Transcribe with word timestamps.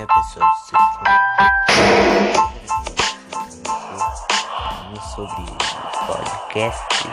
dia, 0.00 0.06
pessoas. 0.06 0.46
Sobre 5.14 5.44
podcast. 6.06 7.08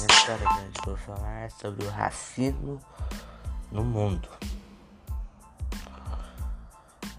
Nessa 0.00 0.38
que 0.72 0.88
eu 0.88 0.96
vou 0.96 0.96
falar 0.96 1.50
sobre 1.52 1.86
o 1.86 1.90
racismo 1.90 2.80
no 3.70 3.84
mundo. 3.84 4.28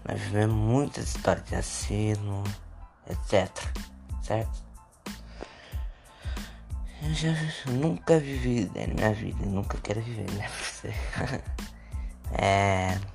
Nós 0.06 0.20
vivemos 0.20 0.56
muitas 0.56 1.14
histórias 1.14 1.46
de 1.46 1.54
racismo, 1.54 2.44
etc. 3.08 3.50
Certo? 4.22 4.70
Eu 7.02 7.14
já 7.14 7.32
nunca 7.70 8.18
vivi 8.18 8.70
na 8.74 8.86
minha 8.92 9.14
vida, 9.14 9.46
nunca 9.46 9.78
quero 9.78 10.02
viver, 10.02 10.30
né? 10.32 10.50
é. 12.32 13.09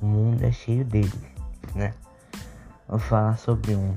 O 0.00 0.06
mundo 0.06 0.42
é 0.42 0.50
cheio 0.50 0.82
dele, 0.82 1.12
né? 1.74 1.94
Vou 2.88 2.98
falar 2.98 3.36
sobre 3.36 3.74
um. 3.74 3.94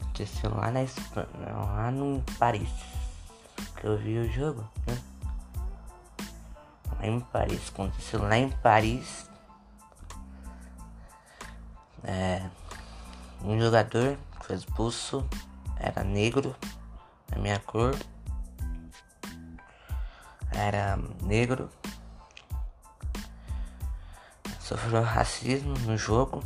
Aconteceu 0.00 0.54
lá 0.54 0.70
na 0.70 0.84
Espanha, 0.84 1.28
lá 1.52 1.90
no 1.90 2.22
Paris. 2.38 2.70
Que 3.76 3.86
eu 3.88 3.98
vi 3.98 4.18
o 4.18 4.30
jogo, 4.30 4.64
né? 4.86 4.96
Lá 7.00 7.06
em 7.06 7.18
Paris. 7.18 7.68
Aconteceu 7.70 8.22
lá 8.22 8.38
em 8.38 8.48
Paris. 8.48 9.28
É, 12.04 12.48
um 13.42 13.60
jogador 13.60 14.16
foi 14.40 14.54
expulso, 14.54 15.28
era 15.76 16.04
negro, 16.04 16.54
a 17.32 17.38
minha 17.40 17.58
cor. 17.58 17.96
Era 20.52 20.96
negro 21.22 21.68
sofreu 24.62 25.02
racismo 25.02 25.74
no 25.86 25.96
jogo 25.96 26.42